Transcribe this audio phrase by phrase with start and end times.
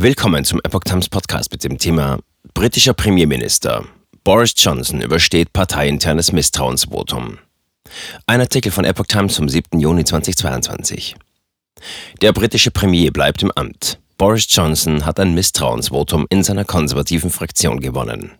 [0.00, 2.20] Willkommen zum Epoch Times Podcast mit dem Thema
[2.54, 3.84] Britischer Premierminister
[4.22, 7.38] Boris Johnson übersteht parteiinternes Misstrauensvotum.
[8.24, 9.80] Ein Artikel von Epoch Times vom 7.
[9.80, 11.16] Juni 2022.
[12.22, 13.98] Der britische Premier bleibt im Amt.
[14.18, 18.30] Boris Johnson hat ein Misstrauensvotum in seiner konservativen Fraktion gewonnen.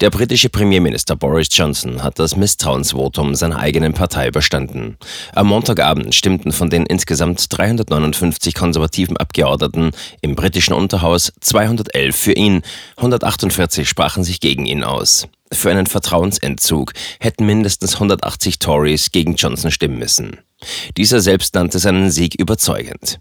[0.00, 4.96] Der britische Premierminister Boris Johnson hat das Misstrauensvotum seiner eigenen Partei überstanden.
[5.34, 12.62] Am Montagabend stimmten von den insgesamt 359 konservativen Abgeordneten im britischen Unterhaus 211 für ihn,
[12.96, 15.28] 148 sprachen sich gegen ihn aus.
[15.52, 20.38] Für einen Vertrauensentzug hätten mindestens 180 Tories gegen Johnson stimmen müssen.
[20.96, 23.20] Dieser selbst nannte seinen Sieg überzeugend.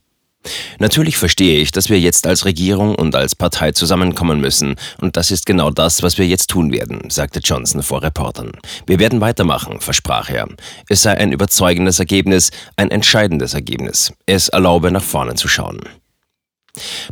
[0.80, 5.32] Natürlich verstehe ich, dass wir jetzt als Regierung und als Partei zusammenkommen müssen, und das
[5.32, 8.52] ist genau das, was wir jetzt tun werden, sagte Johnson vor Reportern.
[8.88, 10.48] Wir werden weitermachen, versprach er.
[10.88, 14.14] Es sei ein überzeugendes Ergebnis, ein entscheidendes Ergebnis.
[14.26, 15.82] Es erlaube, nach vorne zu schauen.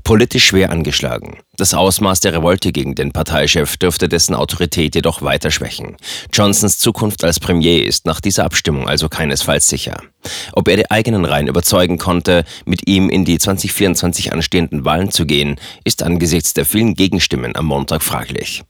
[0.03, 1.37] Politisch schwer angeschlagen.
[1.57, 5.97] Das Ausmaß der Revolte gegen den Parteichef dürfte dessen Autorität jedoch weiter schwächen.
[6.31, 10.01] Johnsons Zukunft als Premier ist nach dieser Abstimmung also keinesfalls sicher.
[10.53, 15.25] Ob er die eigenen Reihen überzeugen konnte, mit ihm in die 2024 anstehenden Wahlen zu
[15.25, 18.63] gehen, ist angesichts der vielen Gegenstimmen am Montag fraglich.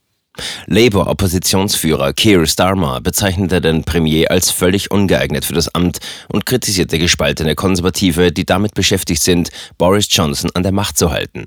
[0.68, 7.56] Labour-Oppositionsführer Keir Starmer bezeichnete den Premier als völlig ungeeignet für das Amt und kritisierte gespaltene
[7.56, 11.46] Konservative, die damit beschäftigt sind, Boris Johnson an der Macht zu halten.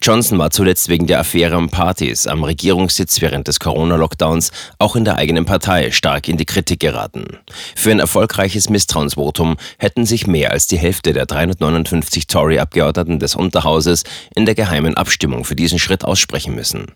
[0.00, 5.04] Johnson war zuletzt wegen der Affäre um Partys am Regierungssitz während des Corona-Lockdowns auch in
[5.04, 7.38] der eigenen Partei stark in die Kritik geraten.
[7.74, 14.04] Für ein erfolgreiches Misstrauensvotum hätten sich mehr als die Hälfte der 359 Tory-Abgeordneten des Unterhauses
[14.34, 16.86] in der geheimen Abstimmung für diesen Schritt aussprechen müssen.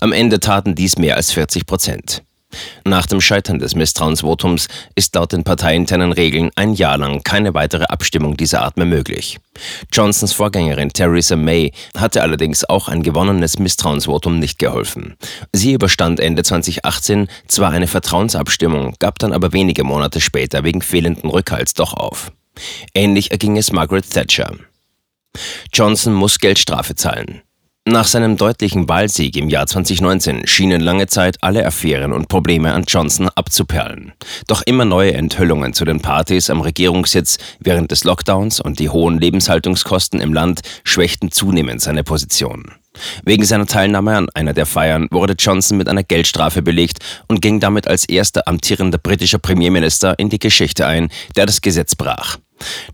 [0.00, 2.22] Am Ende taten dies mehr als 40 Prozent.
[2.84, 7.84] Nach dem Scheitern des Misstrauensvotums ist laut den parteiinternen Regeln ein Jahr lang keine weitere
[7.84, 9.38] Abstimmung dieser Art mehr möglich.
[9.92, 15.16] Johnsons Vorgängerin Theresa May hatte allerdings auch ein gewonnenes Misstrauensvotum nicht geholfen.
[15.52, 21.30] Sie überstand Ende 2018 zwar eine Vertrauensabstimmung, gab dann aber wenige Monate später wegen fehlenden
[21.30, 22.32] Rückhalts doch auf.
[22.94, 24.52] Ähnlich erging es Margaret Thatcher.
[25.72, 27.42] Johnson muss Geldstrafe zahlen.
[27.90, 32.84] Nach seinem deutlichen Wahlsieg im Jahr 2019 schienen lange Zeit alle Affären und Probleme an
[32.86, 34.12] Johnson abzuperlen.
[34.46, 39.18] Doch immer neue Enthüllungen zu den Partys am Regierungssitz während des Lockdowns und die hohen
[39.18, 42.70] Lebenshaltungskosten im Land schwächten zunehmend seine Position.
[43.24, 47.58] Wegen seiner Teilnahme an einer der Feiern wurde Johnson mit einer Geldstrafe belegt und ging
[47.58, 52.38] damit als erster amtierender britischer Premierminister in die Geschichte ein, der das Gesetz brach.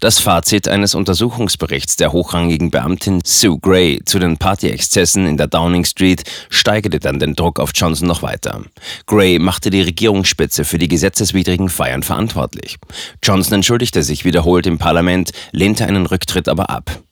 [0.01, 5.85] Das Fazit eines Untersuchungsberichts der hochrangigen Beamtin Sue Gray zu den Partyexzessen in der Downing
[5.85, 8.63] Street steigerte dann den Druck auf Johnson noch weiter.
[9.07, 12.77] Gray machte die Regierungsspitze für die gesetzeswidrigen Feiern verantwortlich.
[13.23, 17.06] Johnson entschuldigte sich wiederholt im Parlament, lehnte einen Rücktritt aber ab.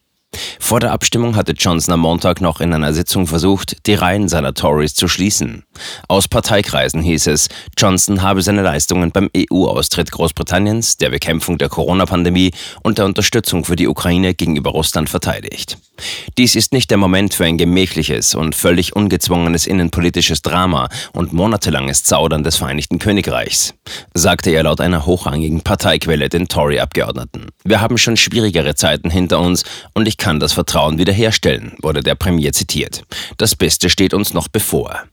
[0.58, 4.54] Vor der Abstimmung hatte Johnson am Montag noch in einer Sitzung versucht, die Reihen seiner
[4.54, 5.64] Tories zu schließen.
[6.08, 12.52] Aus Parteikreisen hieß es, Johnson habe seine Leistungen beim EU-Austritt Großbritanniens, der Bekämpfung der Corona-Pandemie
[12.82, 15.78] und der Unterstützung für die Ukraine gegenüber Russland verteidigt.
[16.36, 22.04] Dies ist nicht der Moment für ein gemächliches und völlig ungezwungenes innenpolitisches Drama und monatelanges
[22.04, 23.74] Zaudern des Vereinigten Königreichs,
[24.14, 27.46] sagte er laut einer hochrangigen Parteiquelle den Tory-Abgeordneten.
[27.64, 32.16] Wir haben schon schwierigere Zeiten hinter uns und ich kann das Vertrauen wiederherstellen, wurde der
[32.16, 33.04] Premier zitiert.
[33.38, 35.04] Das Beste steht uns noch bevor.